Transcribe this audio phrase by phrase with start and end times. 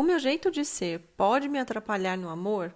[0.00, 2.72] O meu jeito de ser pode me atrapalhar no amor?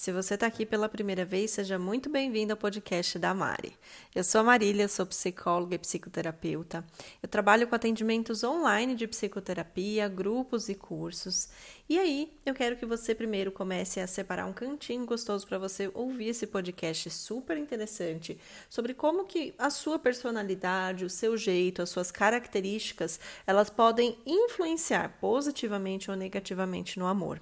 [0.00, 3.76] Se você está aqui pela primeira vez, seja muito bem-vindo ao podcast da Mari.
[4.14, 6.82] Eu sou a Marília, sou psicóloga e psicoterapeuta.
[7.22, 11.50] Eu trabalho com atendimentos online de psicoterapia, grupos e cursos.
[11.86, 15.90] E aí, eu quero que você primeiro comece a separar um cantinho gostoso para você
[15.92, 18.40] ouvir esse podcast super interessante
[18.70, 25.18] sobre como que a sua personalidade, o seu jeito, as suas características, elas podem influenciar
[25.20, 27.38] positivamente ou negativamente no amor.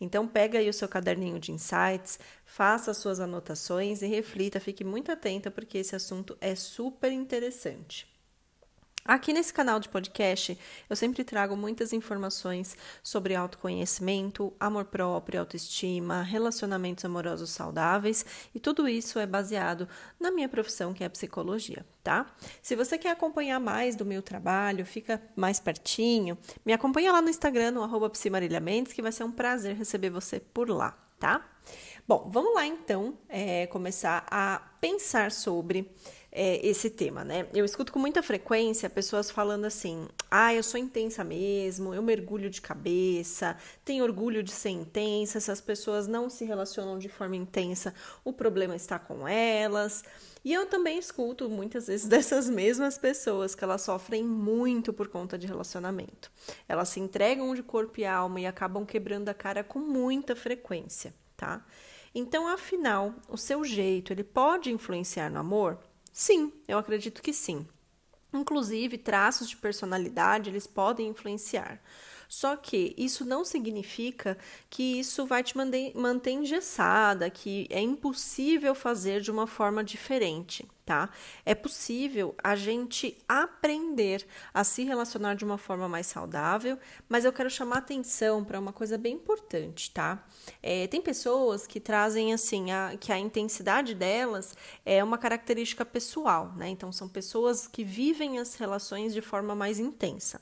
[0.00, 4.84] Então pega aí o seu caderninho de insights, faça as suas anotações e reflita, fique
[4.84, 8.15] muito atenta porque esse assunto é super interessante.
[9.06, 10.58] Aqui nesse canal de podcast,
[10.90, 18.88] eu sempre trago muitas informações sobre autoconhecimento, amor próprio, autoestima, relacionamentos amorosos saudáveis e tudo
[18.88, 19.88] isso é baseado
[20.18, 22.26] na minha profissão, que é a psicologia, tá?
[22.60, 27.30] Se você quer acompanhar mais do meu trabalho, fica mais pertinho, me acompanha lá no
[27.30, 28.10] Instagram, no arroba
[28.60, 31.48] Mendes, que vai ser um prazer receber você por lá, tá?
[32.08, 35.92] Bom, vamos lá então é, começar a pensar sobre
[36.38, 37.46] é, esse tema, né?
[37.54, 42.50] Eu escuto com muita frequência pessoas falando assim: ah, eu sou intensa mesmo, eu mergulho
[42.50, 45.40] de cabeça, tenho orgulho de ser intensa.
[45.40, 50.04] Se as pessoas não se relacionam de forma intensa, o problema está com elas.
[50.44, 55.38] E eu também escuto muitas vezes dessas mesmas pessoas que elas sofrem muito por conta
[55.38, 56.30] de relacionamento.
[56.68, 61.14] Elas se entregam de corpo e alma e acabam quebrando a cara com muita frequência,
[61.34, 61.64] tá?
[62.14, 65.78] Então, afinal, o seu jeito, ele pode influenciar no amor?
[66.18, 67.66] Sim, eu acredito que sim.
[68.32, 71.82] Inclusive, traços de personalidade eles podem influenciar.
[72.28, 74.38] Só que isso não significa
[74.70, 81.10] que isso vai te manter engessada, que é impossível fazer de uma forma diferente tá?
[81.44, 87.32] É possível a gente aprender a se relacionar de uma forma mais saudável, mas eu
[87.32, 90.24] quero chamar atenção para uma coisa bem importante, tá?
[90.62, 96.52] É, tem pessoas que trazem assim a, que a intensidade delas é uma característica pessoal,
[96.56, 96.68] né?
[96.68, 100.40] Então são pessoas que vivem as relações de forma mais intensa.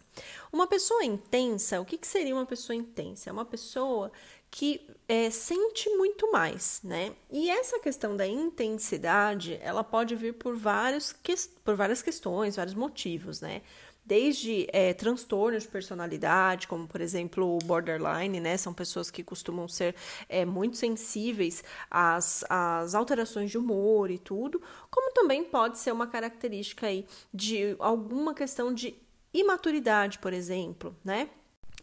[0.53, 3.31] Uma pessoa intensa, o que, que seria uma pessoa intensa?
[3.31, 4.13] É uma pessoa
[4.55, 7.13] que é, sente muito mais, né?
[7.29, 11.35] E essa questão da intensidade, ela pode vir por, vários que,
[11.65, 13.63] por várias questões, vários motivos, né?
[14.07, 18.57] Desde é, transtornos de personalidade, como por exemplo o borderline, né?
[18.57, 19.97] São pessoas que costumam ser
[20.29, 26.07] é, muito sensíveis às, às alterações de humor e tudo, como também pode ser uma
[26.07, 28.95] característica aí de alguma questão de
[29.33, 31.29] imaturidade, por exemplo, né?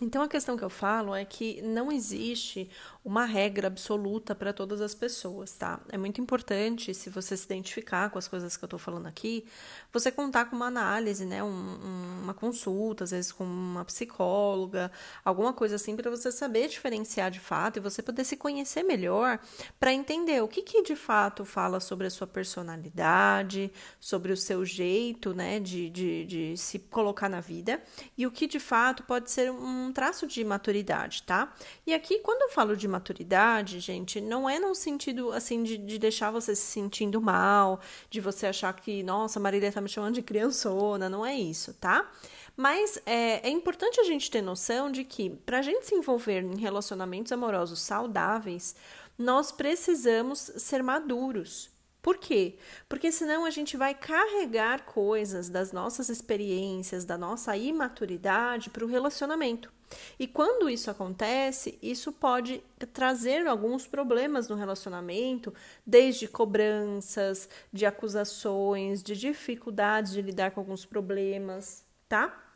[0.02, 2.68] Então a questão que eu falo é que não existe
[3.04, 5.80] uma regra absoluta para todas as pessoas, tá?
[5.90, 9.44] É muito importante, se você se identificar com as coisas que eu estou falando aqui,
[9.92, 11.44] você contar com uma análise, né?
[11.44, 14.92] Um, uma consulta, às vezes com uma psicóloga,
[15.26, 19.40] alguma coisa assim, para você saber diferenciar de fato e você poder se conhecer melhor
[19.80, 24.64] para entender o que, que de fato fala sobre a sua personalidade, sobre o seu
[24.64, 25.60] jeito, né?
[25.60, 27.82] De, de, de se colocar na vida
[28.16, 31.52] e o que de fato pode ser um traço de maturidade, tá?
[31.88, 35.98] E aqui, quando eu falo de maturidade, gente, não é no sentido assim de, de
[35.98, 37.80] deixar você se sentindo mal,
[38.10, 42.12] de você achar que, nossa, Marília tá me chamando de criançona, não é isso, tá?
[42.56, 46.44] Mas é, é importante a gente ter noção de que, para a gente se envolver
[46.44, 48.76] em relacionamentos amorosos saudáveis,
[49.18, 51.72] nós precisamos ser maduros.
[52.02, 52.56] Por quê?
[52.90, 58.88] Porque senão a gente vai carregar coisas das nossas experiências, da nossa imaturidade para o
[58.88, 59.72] relacionamento.
[60.20, 62.64] E quando isso acontece, isso pode
[62.94, 65.54] trazer alguns problemas no relacionamento,
[65.86, 72.48] desde cobranças, de acusações, de dificuldades de lidar com alguns problemas, tá?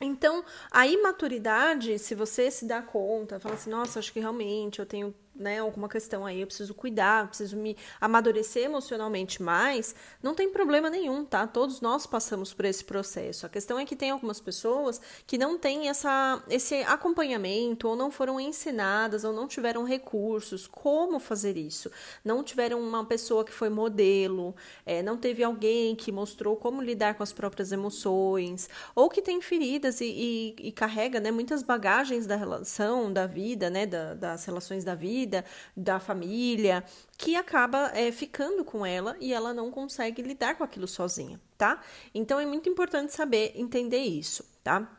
[0.00, 4.86] Então, a imaturidade, se você se dá conta, fala assim, nossa, acho que realmente eu
[4.86, 10.34] tenho né, alguma questão aí, eu preciso cuidar, eu preciso me amadurecer emocionalmente mais, não
[10.34, 11.46] tem problema nenhum, tá?
[11.46, 13.46] Todos nós passamos por esse processo.
[13.46, 18.10] A questão é que tem algumas pessoas que não têm essa, esse acompanhamento, ou não
[18.10, 21.90] foram ensinadas, ou não tiveram recursos, como fazer isso.
[22.22, 24.54] Não tiveram uma pessoa que foi modelo,
[24.84, 29.40] é, não teve alguém que mostrou como lidar com as próprias emoções, ou que tem
[29.40, 34.44] feridas e, e, e carrega né, muitas bagagens da relação, da vida, né, da, das
[34.44, 35.44] relações da vida vida,
[35.76, 36.84] da família,
[37.16, 41.80] que acaba é, ficando com ela e ela não consegue lidar com aquilo sozinha, tá?
[42.12, 44.96] Então é muito importante saber entender isso, tá?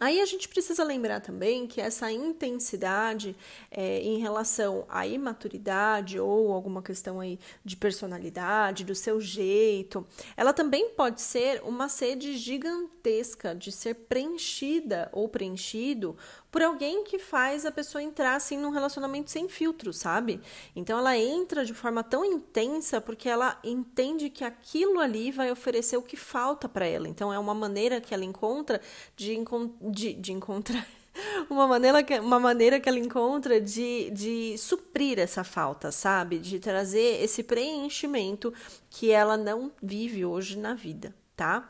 [0.00, 3.36] Aí a gente precisa lembrar também que essa intensidade
[3.70, 10.06] é, em relação à imaturidade ou alguma questão aí de personalidade, do seu jeito,
[10.38, 16.16] ela também pode ser uma sede gigantesca de ser preenchida ou preenchido
[16.50, 20.40] por alguém que faz a pessoa entrar assim num relacionamento sem filtro, sabe?
[20.74, 25.96] Então ela entra de forma tão intensa porque ela entende que aquilo ali vai oferecer
[25.96, 27.08] o que falta para ela.
[27.08, 28.80] Então é uma maneira que ela encontra
[29.16, 29.38] de,
[29.80, 30.86] de, de encontrar
[31.48, 36.38] uma maneira que, uma maneira que ela encontra de, de suprir essa falta, sabe?
[36.38, 38.52] De trazer esse preenchimento
[38.88, 41.68] que ela não vive hoje na vida, tá?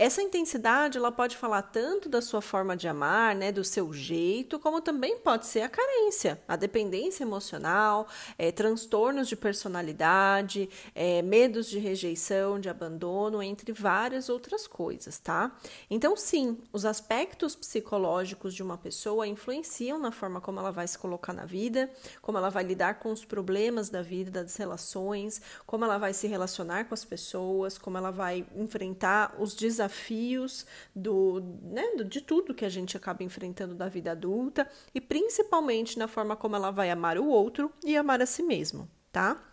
[0.00, 4.58] Essa intensidade, ela pode falar tanto da sua forma de amar, né, do seu jeito,
[4.58, 8.08] como também pode ser a carência, a dependência emocional,
[8.38, 15.54] é, transtornos de personalidade, é, medos de rejeição, de abandono, entre várias outras coisas, tá?
[15.90, 20.98] Então, sim, os aspectos psicológicos de uma pessoa influenciam na forma como ela vai se
[20.98, 21.90] colocar na vida,
[22.22, 26.26] como ela vai lidar com os problemas da vida, das relações, como ela vai se
[26.26, 30.64] relacionar com as pessoas, como ela vai enfrentar os desafios desafios
[30.94, 36.06] do, né, de tudo que a gente acaba enfrentando da vida adulta e principalmente na
[36.06, 39.49] forma como ela vai amar o outro e amar a si mesmo, tá?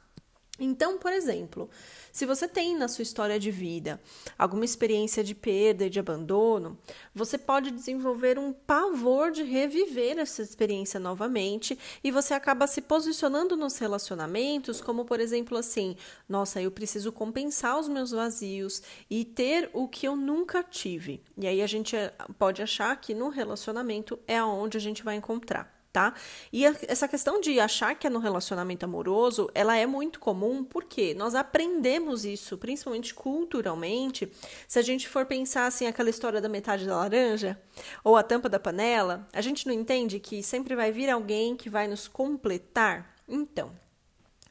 [0.59, 1.69] Então, por exemplo,
[2.12, 4.01] se você tem na sua história de vida
[4.38, 6.77] alguma experiência de perda e de abandono,
[7.13, 13.56] você pode desenvolver um pavor de reviver essa experiência novamente e você acaba se posicionando
[13.56, 15.95] nos relacionamentos como, por exemplo, assim:
[16.27, 21.21] nossa, eu preciso compensar os meus vazios e ter o que eu nunca tive.
[21.38, 21.95] E aí a gente
[22.39, 26.13] pode achar que no relacionamento é aonde a gente vai encontrar tá?
[26.51, 30.63] E a, essa questão de achar que é no relacionamento amoroso, ela é muito comum
[30.63, 34.31] porque nós aprendemos isso, principalmente culturalmente.
[34.68, 37.60] Se a gente for pensar assim, aquela história da metade da laranja
[38.04, 41.69] ou a tampa da panela, a gente não entende que sempre vai vir alguém que
[41.69, 43.16] vai nos completar.
[43.28, 43.72] Então,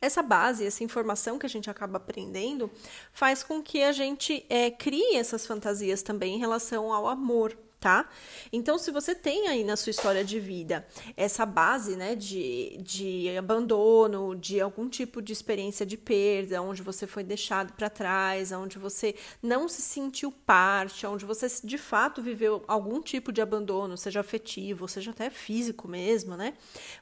[0.00, 2.71] essa base, essa informação que a gente acaba aprendendo,
[3.12, 8.08] faz com que a gente é, crie essas fantasias também em relação ao amor, tá?
[8.52, 10.87] Então, se você tem aí na sua história de vida
[11.17, 17.06] essa base, né, de, de abandono, de algum tipo de experiência de perda, onde você
[17.06, 22.64] foi deixado para trás, onde você não se sentiu parte, onde você de fato viveu
[22.67, 26.55] algum tipo de abandono, seja afetivo, seja até físico mesmo, né?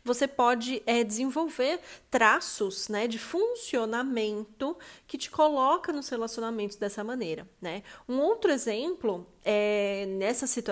[0.04, 1.80] Você pode é, desenvolver
[2.10, 4.76] traços, né, de funcionamento
[5.06, 7.82] que te coloca nos relacionamentos dessa maneira, né?
[8.08, 10.63] Um outro exemplo é, nessa situação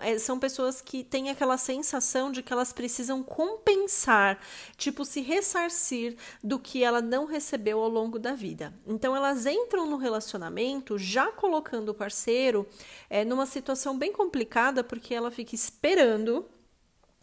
[0.00, 4.38] é, são pessoas que têm aquela sensação de que elas precisam compensar,
[4.76, 8.74] tipo, se ressarcir do que ela não recebeu ao longo da vida.
[8.86, 12.66] Então, elas entram no relacionamento já colocando o parceiro
[13.08, 16.46] é, numa situação bem complicada, porque ela fica esperando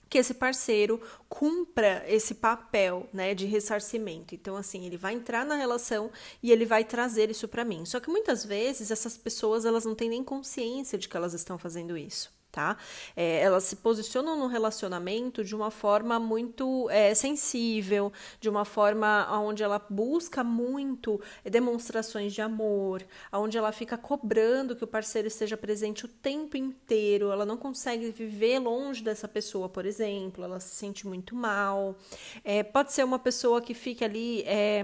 [0.10, 4.34] que esse parceiro cumpra esse papel, né, de ressarcimento.
[4.34, 6.12] Então, assim, ele vai entrar na relação
[6.42, 7.86] e ele vai trazer isso para mim.
[7.86, 11.58] Só que muitas vezes essas pessoas elas não têm nem consciência de que elas estão
[11.58, 12.78] fazendo isso tá?
[13.16, 19.28] É, elas se posicionam no relacionamento de uma forma muito é, sensível, de uma forma
[19.40, 25.58] onde ela busca muito demonstrações de amor, onde ela fica cobrando que o parceiro esteja
[25.58, 30.76] presente o tempo inteiro, ela não consegue viver longe dessa pessoa, por exemplo, ela se
[30.76, 31.96] sente muito mal.
[32.44, 34.84] É, pode ser uma pessoa que fica ali é,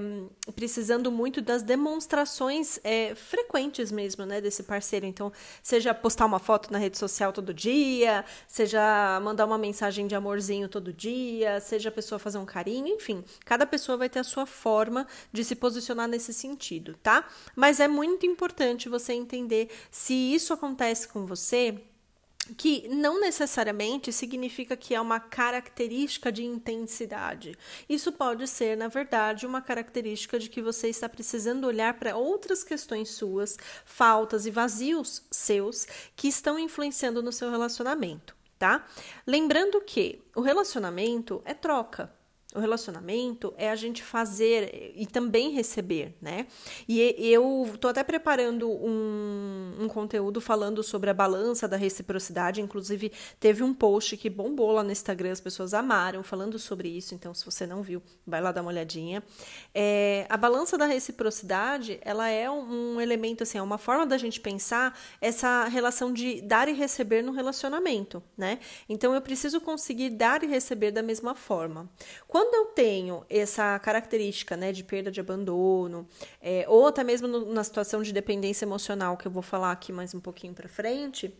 [0.55, 5.05] precisando muito das demonstrações é, frequentes mesmo, né, desse parceiro.
[5.05, 5.31] Então,
[5.61, 10.15] seja postar uma foto na rede social todo dia dia, seja mandar uma mensagem de
[10.15, 14.23] amorzinho todo dia, seja a pessoa fazer um carinho, enfim, cada pessoa vai ter a
[14.23, 17.25] sua forma de se posicionar nesse sentido, tá?
[17.55, 21.79] Mas é muito importante você entender se isso acontece com você,
[22.57, 27.57] que não necessariamente significa que é uma característica de intensidade.
[27.87, 32.63] Isso pode ser, na verdade, uma característica de que você está precisando olhar para outras
[32.63, 38.85] questões suas, faltas e vazios seus que estão influenciando no seu relacionamento, tá?
[39.25, 42.13] Lembrando que o relacionamento é troca.
[42.55, 46.45] O relacionamento é a gente fazer e também receber, né?
[46.87, 52.61] E eu tô até preparando um, um conteúdo falando sobre a balança da reciprocidade.
[52.61, 57.15] Inclusive, teve um post que bombou lá no Instagram, as pessoas amaram falando sobre isso.
[57.15, 59.23] Então, se você não viu, vai lá dar uma olhadinha.
[59.73, 64.17] É, a balança da reciprocidade, ela é um, um elemento, assim, é uma forma da
[64.17, 68.59] gente pensar essa relação de dar e receber no relacionamento, né?
[68.87, 71.89] Então, eu preciso conseguir dar e receber da mesma forma.
[72.27, 76.05] Quando quando eu tenho essa característica né, de perda de abandono,
[76.41, 79.93] é, ou até mesmo no, na situação de dependência emocional, que eu vou falar aqui
[79.93, 81.33] mais um pouquinho para frente,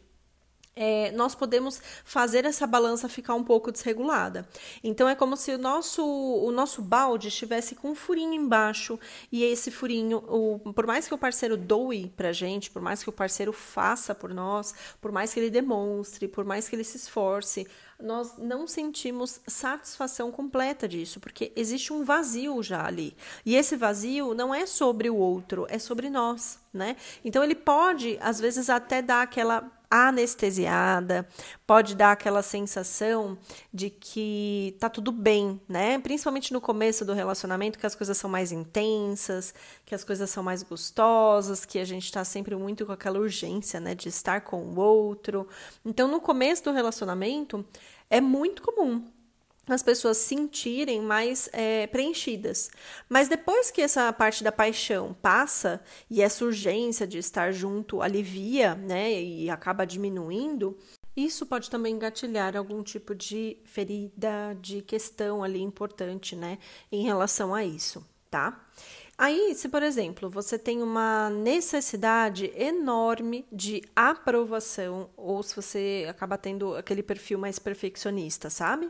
[0.76, 4.48] é, nós podemos fazer essa balança ficar um pouco desregulada.
[4.84, 9.00] Então é como se o nosso, o nosso balde estivesse com um furinho embaixo
[9.32, 13.10] e esse furinho, o, por mais que o parceiro doe pra gente, por mais que
[13.10, 16.98] o parceiro faça por nós, por mais que ele demonstre, por mais que ele se
[16.98, 17.68] esforce,
[18.00, 23.16] nós não sentimos satisfação completa disso, porque existe um vazio já ali.
[23.46, 26.98] E esse vazio não é sobre o outro, é sobre nós, né?
[27.24, 31.28] Então ele pode, às vezes, até dar aquela anestesiada,
[31.68, 33.38] pode dar aquela sensação
[33.72, 36.00] de que tá tudo bem, né?
[36.00, 39.54] Principalmente no começo do relacionamento, que as coisas são mais intensas,
[39.86, 43.80] que as coisas são mais gostosas, que a gente tá sempre muito com aquela urgência,
[43.80, 45.48] né, de estar com o outro.
[45.86, 47.64] Então, no começo do relacionamento,
[48.10, 49.04] é muito comum
[49.68, 52.70] as pessoas sentirem mais é, preenchidas.
[53.08, 58.76] Mas depois que essa parte da paixão passa e essa urgência de estar junto alivia,
[58.76, 60.78] né, e acaba diminuindo,
[61.16, 66.58] isso pode também engatilhar algum tipo de ferida, de questão ali importante, né,
[66.92, 68.68] em relação a isso, tá?
[69.16, 76.36] Aí, se por exemplo, você tem uma necessidade enorme de aprovação, ou se você acaba
[76.38, 78.90] tendo aquele perfil mais perfeccionista, sabe?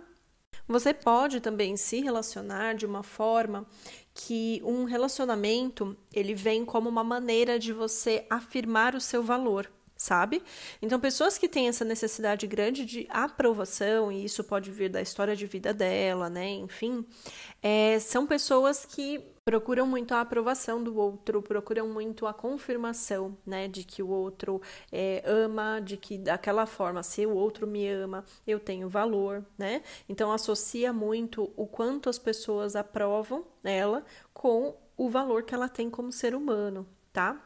[0.67, 3.67] Você pode também se relacionar de uma forma
[4.13, 10.41] que um relacionamento ele vem como uma maneira de você afirmar o seu valor, sabe?
[10.81, 15.35] Então, pessoas que têm essa necessidade grande de aprovação, e isso pode vir da história
[15.35, 16.49] de vida dela, né?
[16.51, 17.05] Enfim,
[17.61, 23.67] é, são pessoas que procuram muito a aprovação do outro, procuram muito a confirmação, né,
[23.67, 28.23] de que o outro é, ama, de que daquela forma, se o outro me ama,
[28.47, 29.83] eu tenho valor, né?
[30.07, 35.89] Então associa muito o quanto as pessoas aprovam ela com o valor que ela tem
[35.89, 37.41] como ser humano, tá?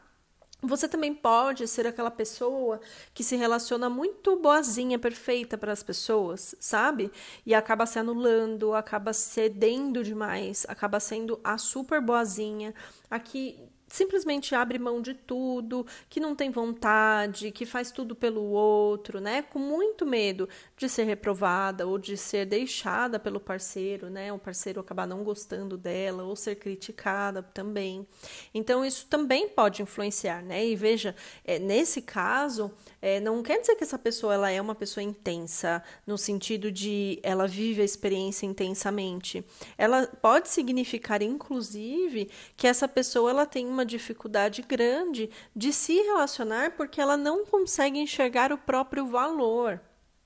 [0.60, 2.80] Você também pode ser aquela pessoa
[3.14, 7.12] que se relaciona muito boazinha, perfeita para as pessoas, sabe?
[7.46, 12.74] E acaba se anulando, acaba cedendo demais, acaba sendo a super boazinha,
[13.10, 19.18] Aqui simplesmente abre mão de tudo, que não tem vontade, que faz tudo pelo outro,
[19.20, 19.42] né?
[19.42, 20.48] Com muito medo
[20.78, 24.32] de ser reprovada ou de ser deixada pelo parceiro, né?
[24.32, 28.06] O parceiro acabar não gostando dela ou ser criticada também.
[28.54, 30.64] Então isso também pode influenciar, né?
[30.64, 32.70] E veja, é, nesse caso,
[33.02, 37.18] é, não quer dizer que essa pessoa ela é uma pessoa intensa no sentido de
[37.24, 39.44] ela vive a experiência intensamente.
[39.76, 46.76] Ela pode significar, inclusive, que essa pessoa ela tem uma dificuldade grande de se relacionar
[46.76, 49.80] porque ela não consegue enxergar o próprio valor,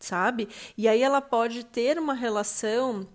[0.05, 0.49] sabe?
[0.77, 3.07] E aí ela pode ter uma relação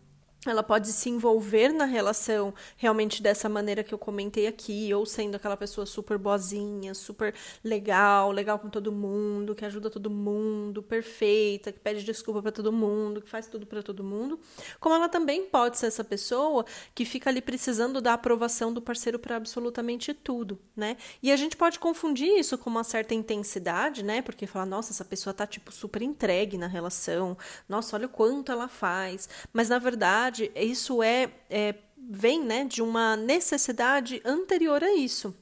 [0.49, 5.35] ela pode se envolver na relação realmente dessa maneira que eu comentei aqui, ou sendo
[5.35, 11.71] aquela pessoa super boazinha, super legal, legal com todo mundo, que ajuda todo mundo, perfeita,
[11.71, 14.39] que pede desculpa para todo mundo, que faz tudo para todo mundo,
[14.79, 19.19] como ela também pode ser essa pessoa que fica ali precisando da aprovação do parceiro
[19.19, 20.97] para absolutamente tudo, né?
[21.21, 24.21] E a gente pode confundir isso com uma certa intensidade, né?
[24.21, 27.37] Porque fala, nossa, essa pessoa tá tipo super entregue na relação,
[27.67, 31.75] nossa, olha o quanto ela faz, mas na verdade verdade, isso é, é
[32.09, 35.35] vem né, de uma necessidade anterior a isso.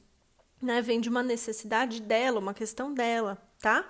[0.60, 0.80] Né?
[0.80, 3.88] Vem de uma necessidade dela, uma questão dela, tá?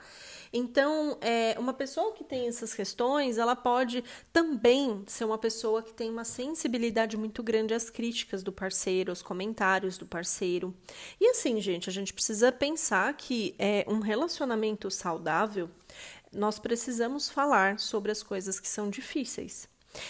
[0.52, 5.92] Então, é, uma pessoa que tem essas questões, ela pode também ser uma pessoa que
[5.92, 10.74] tem uma sensibilidade muito grande às críticas do parceiro, aos comentários do parceiro.
[11.20, 15.68] E assim, gente, a gente precisa pensar que é um relacionamento saudável,
[16.32, 19.68] nós precisamos falar sobre as coisas que são difíceis.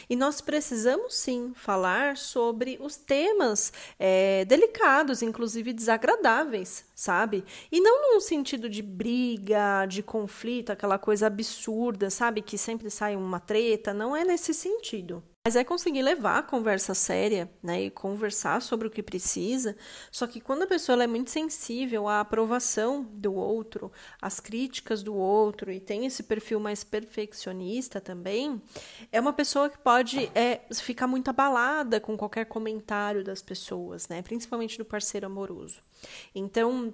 [0.08, 7.44] E nós precisamos sim falar sobre os temas é, delicados, inclusive desagradáveis, sabe?
[7.70, 12.42] E não num sentido de briga, de conflito, aquela coisa absurda, sabe?
[12.42, 15.22] Que sempre sai uma treta, não é nesse sentido.
[15.46, 19.76] Mas é conseguir levar a conversa séria, né, e conversar sobre o que precisa.
[20.10, 25.14] Só que quando a pessoa é muito sensível à aprovação do outro, às críticas do
[25.14, 28.60] outro e tem esse perfil mais perfeccionista também,
[29.12, 34.22] é uma pessoa que pode é, ficar muito abalada com qualquer comentário das pessoas, né,
[34.22, 35.80] principalmente do parceiro amoroso.
[36.34, 36.92] Então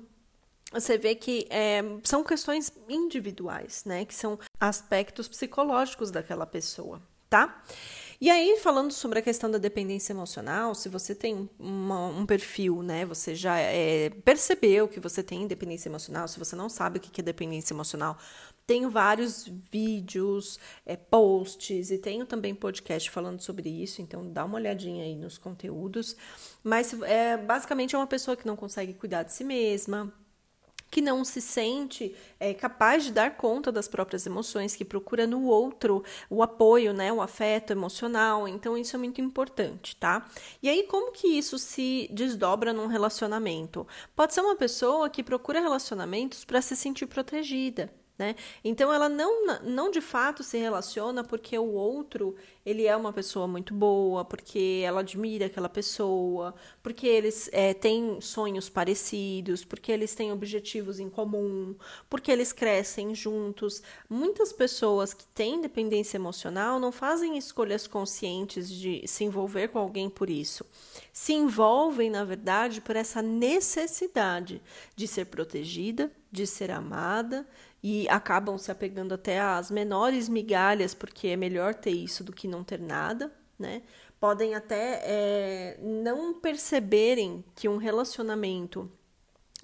[0.70, 7.62] você vê que é, são questões individuais, né, que são aspectos psicológicos daquela pessoa, tá?
[8.22, 12.80] E aí, falando sobre a questão da dependência emocional, se você tem uma, um perfil,
[12.80, 17.00] né, você já é, percebeu que você tem dependência emocional, se você não sabe o
[17.00, 18.16] que é dependência emocional,
[18.64, 24.54] tenho vários vídeos, é, posts e tenho também podcast falando sobre isso, então dá uma
[24.54, 26.14] olhadinha aí nos conteúdos.
[26.62, 30.14] Mas é, basicamente é uma pessoa que não consegue cuidar de si mesma,
[30.92, 35.44] que não se sente é, capaz de dar conta das próprias emoções, que procura no
[35.46, 38.46] outro o apoio, né, o afeto emocional.
[38.46, 40.28] Então isso é muito importante, tá?
[40.62, 43.86] E aí como que isso se desdobra num relacionamento?
[44.14, 48.01] Pode ser uma pessoa que procura relacionamentos para se sentir protegida.
[48.22, 48.36] Né?
[48.62, 53.48] Então ela não, não de fato se relaciona porque o outro ele é uma pessoa
[53.48, 60.14] muito boa, porque ela admira aquela pessoa, porque eles é, têm sonhos parecidos, porque eles
[60.14, 61.74] têm objetivos em comum,
[62.08, 63.82] porque eles crescem juntos.
[64.08, 70.08] Muitas pessoas que têm dependência emocional não fazem escolhas conscientes de se envolver com alguém
[70.08, 70.64] por isso.
[71.12, 74.62] Se envolvem, na verdade, por essa necessidade
[74.94, 77.44] de ser protegida, de ser amada
[77.82, 82.46] e acabam se apegando até às menores migalhas, porque é melhor ter isso do que
[82.46, 83.82] não ter nada, né?
[84.20, 88.90] Podem até é, não perceberem que um relacionamento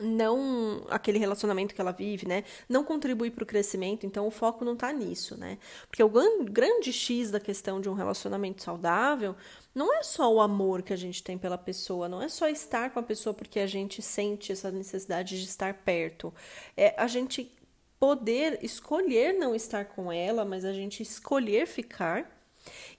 [0.00, 4.64] não aquele relacionamento que ela vive, né, não contribui para o crescimento, então o foco
[4.64, 5.58] não está nisso, né?
[5.88, 6.08] Porque o
[6.44, 9.34] grande X da questão de um relacionamento saudável
[9.74, 12.90] não é só o amor que a gente tem pela pessoa, não é só estar
[12.90, 16.32] com a pessoa porque a gente sente essa necessidade de estar perto.
[16.76, 17.52] É a gente
[17.98, 22.38] poder escolher não estar com ela, mas a gente escolher ficar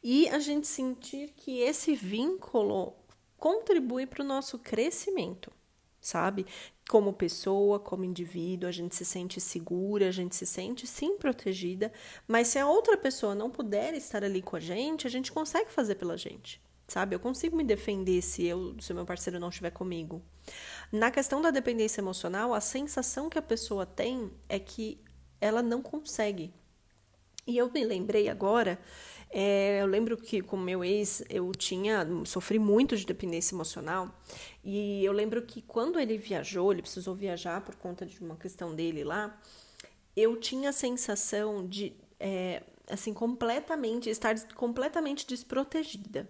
[0.04, 2.96] e a gente sentir que esse vínculo
[3.38, 5.52] contribui para o nosso crescimento,
[6.02, 6.46] sabe?
[6.90, 11.92] Como pessoa, como indivíduo, a gente se sente segura, a gente se sente sim protegida,
[12.28, 15.72] mas se a outra pessoa não puder estar ali com a gente, a gente consegue
[15.72, 17.16] fazer pela gente, sabe?
[17.16, 20.22] Eu consigo me defender se eu, se o meu parceiro não estiver comigo.
[20.92, 25.00] Na questão da dependência emocional, a sensação que a pessoa tem é que
[25.40, 26.52] ela não consegue.
[27.46, 28.80] E eu me lembrei agora,
[29.30, 34.20] é, eu lembro que com meu ex eu tinha, sofri muito de dependência emocional,
[34.64, 38.76] e eu lembro que quando ele viajou, ele precisou viajar por conta de uma questão
[38.76, 39.40] dele lá,
[40.16, 46.30] eu tinha a sensação de, é, assim, completamente, estar completamente desprotegida.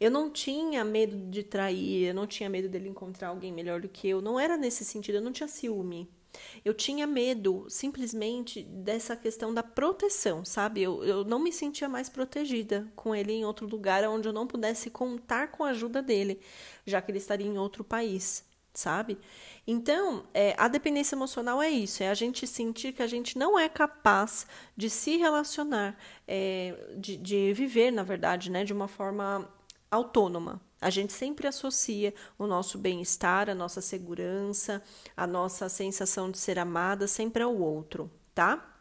[0.00, 3.88] Eu não tinha medo de trair, eu não tinha medo dele encontrar alguém melhor do
[3.88, 4.20] que eu.
[4.20, 6.08] Não era nesse sentido, eu não tinha ciúme.
[6.64, 10.82] Eu tinha medo simplesmente dessa questão da proteção, sabe?
[10.82, 14.46] Eu, eu não me sentia mais protegida com ele em outro lugar onde eu não
[14.46, 16.40] pudesse contar com a ajuda dele,
[16.86, 19.18] já que ele estaria em outro país, sabe?
[19.66, 23.58] Então, é, a dependência emocional é isso: é a gente sentir que a gente não
[23.58, 29.48] é capaz de se relacionar, é, de, de viver, na verdade, né, de uma forma
[29.90, 30.60] autônoma.
[30.80, 34.82] A gente sempre associa o nosso bem-estar, a nossa segurança,
[35.16, 38.74] a nossa sensação de ser amada sempre ao outro, tá?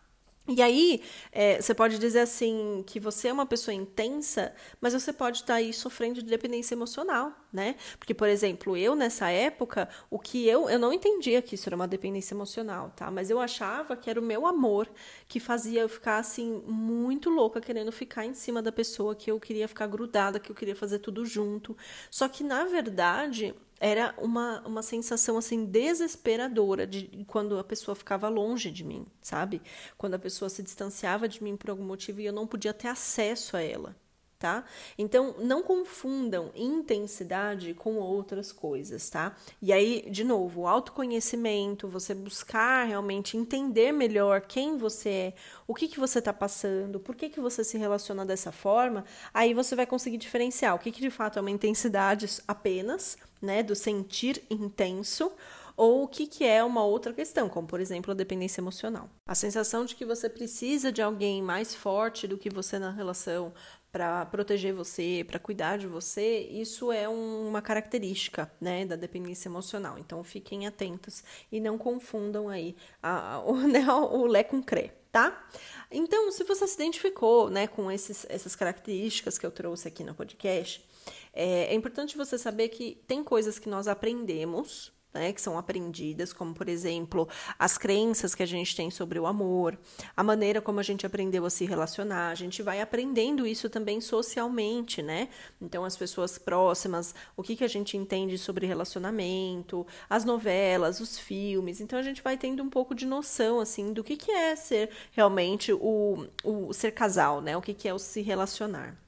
[0.47, 5.11] E aí, é, você pode dizer assim que você é uma pessoa intensa, mas você
[5.11, 7.75] pode estar aí sofrendo de dependência emocional, né?
[7.97, 11.75] Porque, por exemplo, eu nessa época, o que eu eu não entendia que isso era
[11.75, 13.09] uma dependência emocional, tá?
[13.09, 14.87] Mas eu achava que era o meu amor
[15.27, 19.39] que fazia eu ficar assim muito louca querendo ficar em cima da pessoa, que eu
[19.39, 21.75] queria ficar grudada, que eu queria fazer tudo junto.
[22.11, 28.29] Só que na verdade, era uma, uma sensação assim desesperadora de quando a pessoa ficava
[28.29, 29.63] longe de mim, sabe?
[29.97, 32.87] Quando a pessoa se distanciava de mim por algum motivo e eu não podia ter
[32.87, 33.95] acesso a ela
[34.39, 34.63] tá?
[34.97, 39.35] Então, não confundam intensidade com outras coisas, tá?
[39.61, 45.33] E aí, de novo, o autoconhecimento, você buscar realmente entender melhor quem você é,
[45.65, 49.53] o que, que você está passando, por que, que você se relaciona dessa forma, aí
[49.53, 53.75] você vai conseguir diferenciar o que, que de fato é uma intensidade apenas, né, do
[53.75, 55.31] sentir intenso,
[55.77, 59.07] ou o que, que é uma outra questão, como por exemplo a dependência emocional.
[59.27, 63.53] A sensação de que você precisa de alguém mais forte do que você na relação,
[63.91, 69.49] para proteger você, para cuidar de você, isso é um, uma característica né, da dependência
[69.49, 69.97] emocional.
[69.97, 75.47] Então fiquem atentos e não confundam aí a, o, né, o Lé com Cré, tá?
[75.89, 80.13] Então, se você se identificou né, com esses, essas características que eu trouxe aqui no
[80.13, 80.85] podcast,
[81.33, 86.31] é, é importante você saber que tem coisas que nós aprendemos né, que são aprendidas,
[86.31, 87.27] como por exemplo
[87.57, 89.77] as crenças que a gente tem sobre o amor,
[90.15, 93.99] a maneira como a gente aprendeu a se relacionar, a gente vai aprendendo isso também
[93.99, 95.29] socialmente, né?
[95.61, 101.17] Então as pessoas próximas, o que, que a gente entende sobre relacionamento, as novelas, os
[101.17, 104.55] filmes, então a gente vai tendo um pouco de noção assim do que, que é
[104.55, 107.57] ser realmente o, o ser casal, né?
[107.57, 109.06] O que, que é o se relacionar.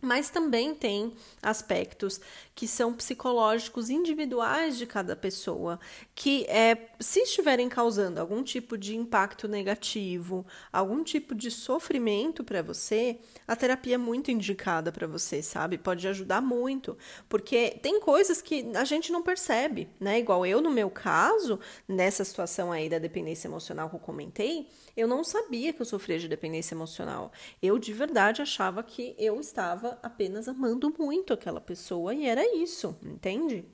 [0.00, 2.20] Mas também tem aspectos
[2.54, 5.78] que são psicológicos individuais de cada pessoa,
[6.12, 12.60] que é, se estiverem causando algum tipo de impacto negativo, algum tipo de sofrimento para
[12.60, 15.78] você, a terapia é muito indicada para você, sabe?
[15.78, 20.18] Pode ajudar muito, porque tem coisas que a gente não percebe, né?
[20.18, 25.06] Igual eu no meu caso, nessa situação aí da dependência emocional que eu comentei, eu
[25.06, 27.30] não sabia que eu sofria de dependência emocional.
[27.62, 32.56] Eu de verdade achava que eu estava estava apenas amando muito aquela pessoa e era
[32.56, 33.64] isso, entende?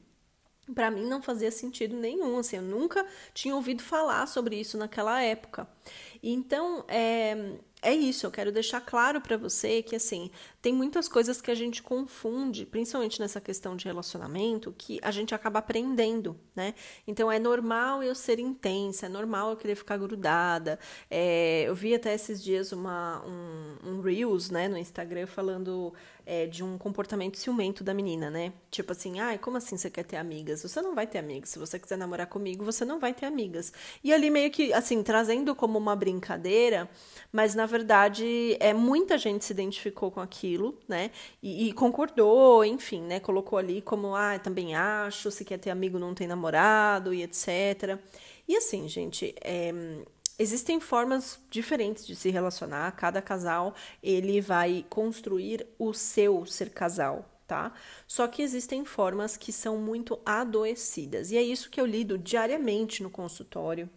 [0.75, 5.21] Para mim não fazia sentido nenhum, assim, eu nunca tinha ouvido falar sobre isso naquela
[5.23, 5.69] época.
[6.23, 10.31] Então, é, é isso, eu quero deixar claro para você que assim,
[10.65, 15.35] tem muitas coisas que a gente confunde, principalmente nessa questão de relacionamento, que a gente
[15.35, 16.73] acaba aprendendo, né?
[17.07, 20.79] Então é normal eu ser intensa, é normal eu querer ficar grudada.
[21.11, 25.93] É, eu vi até esses dias uma, um, um Reels, né, no Instagram falando
[26.27, 28.53] é, de um comportamento ciumento da menina, né?
[28.71, 30.63] Tipo assim, ai, como assim você quer ter amigas?
[30.63, 31.51] Você não vai ter amigas.
[31.51, 33.73] Se você quiser namorar comigo, você não vai ter amigas.
[34.03, 36.89] E ali meio que, assim, trazendo como uma brincadeira,
[37.31, 40.54] mas na verdade é muita gente se identificou com aquilo,
[40.89, 41.11] né?
[41.43, 43.21] E, e concordou, enfim, né?
[43.21, 47.99] Colocou ali como, ah, também acho, se quer ter amigo não tem namorado e etc.
[48.47, 49.73] E assim, gente, é,
[50.39, 52.93] existem formas diferentes de se relacionar.
[52.93, 57.73] Cada casal ele vai construir o seu ser casal, tá?
[58.07, 63.03] Só que existem formas que são muito adoecidas e é isso que eu lido diariamente
[63.03, 63.89] no consultório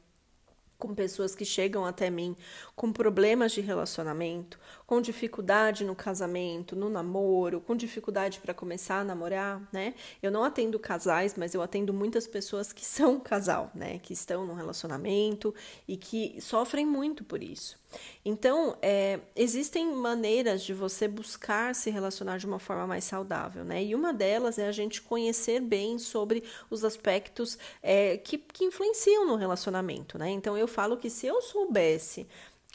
[0.77, 2.35] com pessoas que chegam até mim
[2.75, 9.03] com problemas de relacionamento, com dificuldade no casamento, no namoro, com dificuldade para começar a
[9.03, 9.95] namorar, né?
[10.21, 13.99] Eu não atendo casais, mas eu atendo muitas pessoas que são casal, né?
[13.99, 15.53] Que estão no relacionamento
[15.87, 17.77] e que sofrem muito por isso.
[18.23, 23.83] Então, é, existem maneiras de você buscar se relacionar de uma forma mais saudável, né?
[23.83, 29.25] E uma delas é a gente conhecer bem sobre os aspectos é, que, que influenciam
[29.25, 30.29] no relacionamento, né?
[30.29, 32.27] Então, eu falo que se eu soubesse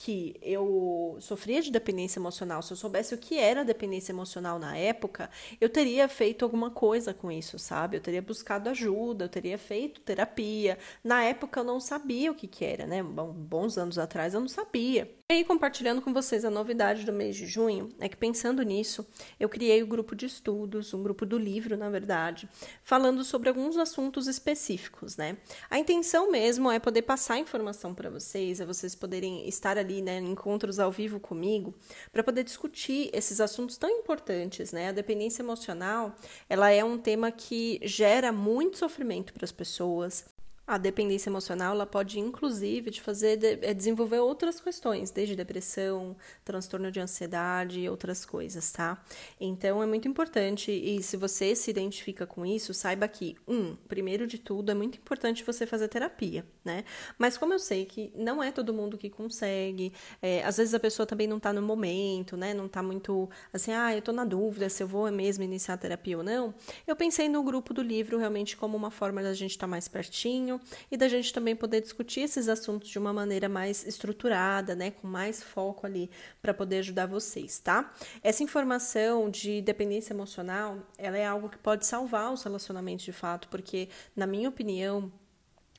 [0.05, 4.77] que eu sofria de dependência emocional, se eu soubesse o que era dependência emocional na
[4.77, 7.97] época, eu teria feito alguma coisa com isso, sabe?
[7.97, 10.77] Eu teria buscado ajuda, eu teria feito terapia.
[11.05, 13.01] Na época eu não sabia o que, que era, né?
[13.01, 15.09] Bons anos atrás eu não sabia.
[15.33, 19.09] E aí, compartilhando com vocês a novidade do mês de junho, é que pensando nisso,
[19.40, 22.47] eu criei o um grupo de estudos, um grupo do livro, na verdade,
[22.85, 25.38] falando sobre alguns assuntos específicos, né?
[25.71, 30.18] A intenção mesmo é poder passar informação para vocês, é vocês poderem estar ali, né,
[30.18, 31.75] em encontros ao vivo comigo,
[32.12, 34.90] para poder discutir esses assuntos tão importantes, né?
[34.90, 36.14] A dependência emocional,
[36.47, 40.27] ela é um tema que gera muito sofrimento para as pessoas,
[40.66, 46.16] a dependência emocional ela pode, inclusive, te fazer de, é, desenvolver outras questões, desde depressão,
[46.44, 49.03] transtorno de ansiedade e outras coisas, tá?
[49.40, 54.27] Então é muito importante, e se você se identifica com isso, saiba que, um, primeiro
[54.27, 56.85] de tudo, é muito importante você fazer terapia, né?
[57.18, 60.81] Mas como eu sei que não é todo mundo que consegue, é, às vezes a
[60.81, 62.55] pessoa também não tá no momento, né?
[62.55, 65.79] Não tá muito assim, ah, eu tô na dúvida se eu vou mesmo iniciar a
[65.79, 66.55] terapia ou não.
[66.87, 69.88] Eu pensei no grupo do livro realmente como uma forma da gente estar tá mais
[69.88, 70.52] pertinho
[70.91, 75.07] e da gente também poder discutir esses assuntos de uma maneira mais estruturada, né, com
[75.07, 76.11] mais foco ali
[76.41, 77.93] para poder ajudar vocês, tá?
[78.23, 83.49] Essa informação de dependência emocional, ela é algo que pode salvar os relacionamentos de fato,
[83.49, 85.12] porque na minha opinião,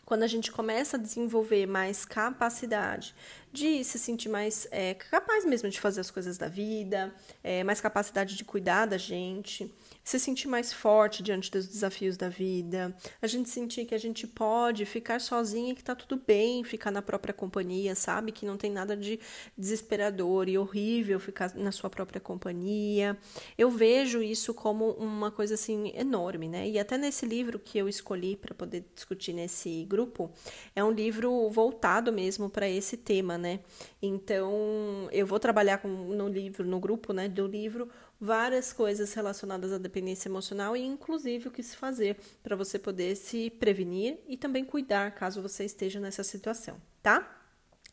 [0.05, 3.15] quando a gente começa a desenvolver mais capacidade
[3.53, 7.13] de se sentir mais é, capaz mesmo de fazer as coisas da vida,
[7.43, 9.71] é, mais capacidade de cuidar da gente,
[10.03, 14.25] se sentir mais forte diante dos desafios da vida, a gente sentir que a gente
[14.25, 18.31] pode ficar sozinha, que tá tudo bem ficar na própria companhia, sabe?
[18.31, 19.19] Que não tem nada de
[19.55, 23.15] desesperador e horrível ficar na sua própria companhia.
[23.55, 26.67] Eu vejo isso como uma coisa assim enorme, né?
[26.67, 30.31] E até nesse livro que eu escolhi para poder discutir nesse grupo,
[30.75, 33.59] é um livro voltado mesmo para esse tema, né?
[34.01, 39.73] Então, eu vou trabalhar com, no livro, no grupo, né, do livro, várias coisas relacionadas
[39.73, 44.37] à dependência emocional e inclusive o que se fazer para você poder se prevenir e
[44.37, 47.42] também cuidar caso você esteja nessa situação, tá?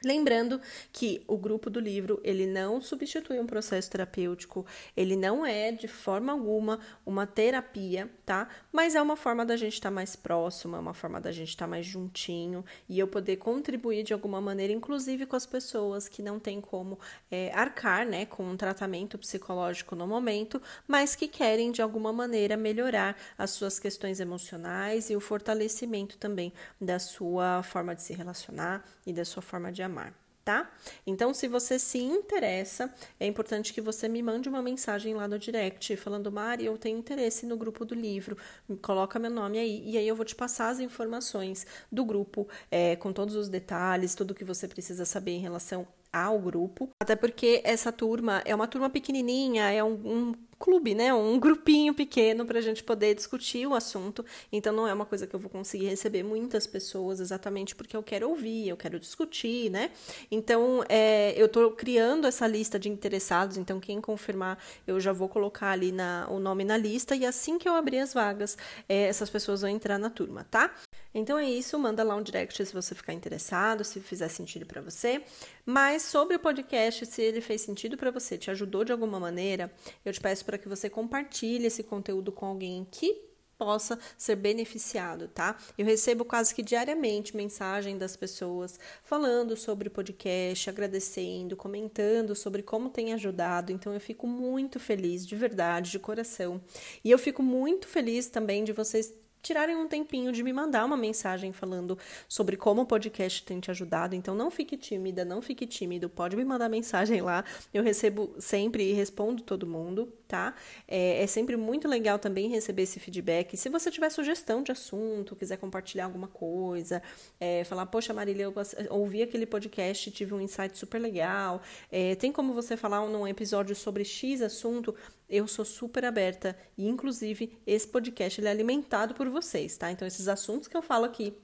[0.03, 0.61] Lembrando
[0.93, 4.65] que o grupo do livro, ele não substitui um processo terapêutico,
[4.97, 8.49] ele não é de forma alguma uma terapia, tá?
[8.73, 11.51] Mas é uma forma da gente estar tá mais próximo, é uma forma da gente
[11.51, 16.09] estar tá mais juntinho e eu poder contribuir de alguma maneira, inclusive com as pessoas
[16.09, 16.99] que não têm como
[17.31, 22.57] é, arcar, né, com um tratamento psicológico no momento, mas que querem de alguma maneira
[22.57, 28.83] melhorar as suas questões emocionais e o fortalecimento também da sua forma de se relacionar
[29.07, 30.21] e da sua forma de amar tá?
[30.51, 30.71] tá?
[31.07, 35.39] Então, se você se interessa, é importante que você me mande uma mensagem lá no
[35.39, 38.37] direct falando, Mari, eu tenho interesse no grupo do livro,
[38.83, 42.97] coloca meu nome aí, e aí eu vou te passar as informações do grupo, é,
[42.97, 47.61] com todos os detalhes, tudo que você precisa saber em relação ao grupo, até porque
[47.65, 51.13] essa turma é uma turma pequenininha, é um, um clube, né?
[51.15, 54.25] Um grupinho pequeno para a gente poder discutir o assunto.
[54.53, 58.03] Então não é uma coisa que eu vou conseguir receber muitas pessoas exatamente porque eu
[58.03, 59.91] quero ouvir, eu quero discutir, né?
[60.31, 63.57] Então é, eu estou criando essa lista de interessados.
[63.57, 67.57] Então quem confirmar, eu já vou colocar ali na, o nome na lista e assim
[67.57, 70.71] que eu abrir as vagas, é, essas pessoas vão entrar na turma, tá?
[71.13, 74.81] Então é isso, manda lá um direct se você ficar interessado, se fizer sentido para
[74.81, 75.23] você.
[75.67, 79.73] Mas sobre o podcast, se ele fez sentido para você, te ajudou de alguma maneira,
[80.05, 85.29] eu te peço para que você compartilhe esse conteúdo com alguém que possa ser beneficiado,
[85.29, 85.55] tá?
[85.77, 92.63] Eu recebo quase que diariamente mensagem das pessoas falando sobre o podcast, agradecendo, comentando sobre
[92.63, 93.71] como tem ajudado.
[93.71, 96.59] Então eu fico muito feliz, de verdade, de coração.
[97.05, 100.97] E eu fico muito feliz também de vocês tirarem um tempinho de me mandar uma
[100.97, 101.99] mensagem falando
[102.29, 104.15] sobre como o podcast tem te ajudado.
[104.15, 107.45] Então não fique tímida, não fique tímido, pode me mandar mensagem lá.
[107.73, 110.55] Eu recebo sempre e respondo todo mundo, tá?
[110.87, 113.57] É, é sempre muito legal também receber esse feedback.
[113.57, 117.03] Se você tiver sugestão de assunto, quiser compartilhar alguma coisa,
[117.41, 118.55] é, falar, poxa, Marília, eu
[118.91, 121.61] ouvi aquele podcast, tive um insight super legal.
[121.91, 124.95] É, tem como você falar num episódio sobre X assunto?
[125.29, 129.91] Eu sou super aberta e, inclusive, esse podcast ele é alimentado por vocês, tá?
[129.91, 131.35] Então, esses assuntos que eu falo aqui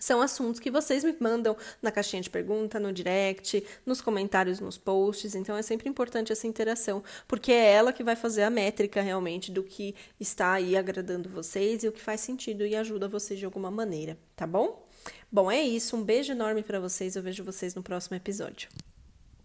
[0.00, 4.78] são assuntos que vocês me mandam na caixinha de pergunta, no direct, nos comentários, nos
[4.78, 5.34] posts.
[5.34, 9.52] Então é sempre importante essa interação, porque é ela que vai fazer a métrica realmente
[9.52, 13.44] do que está aí agradando vocês e o que faz sentido e ajuda vocês de
[13.44, 14.84] alguma maneira, tá bom?
[15.30, 15.96] Bom, é isso.
[15.96, 17.14] Um beijo enorme para vocês.
[17.14, 18.68] Eu vejo vocês no próximo episódio.